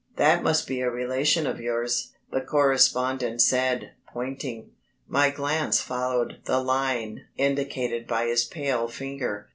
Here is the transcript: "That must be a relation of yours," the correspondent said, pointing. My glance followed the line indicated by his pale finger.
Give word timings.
"That 0.15 0.41
must 0.41 0.65
be 0.65 0.81
a 0.81 0.89
relation 0.89 1.45
of 1.45 1.61
yours," 1.61 2.11
the 2.31 2.41
correspondent 2.41 3.39
said, 3.39 3.91
pointing. 4.11 4.71
My 5.07 5.29
glance 5.29 5.79
followed 5.79 6.39
the 6.45 6.57
line 6.57 7.25
indicated 7.37 8.07
by 8.07 8.25
his 8.25 8.43
pale 8.43 8.87
finger. 8.87 9.49